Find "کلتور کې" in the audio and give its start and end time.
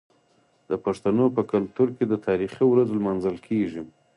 1.51-2.05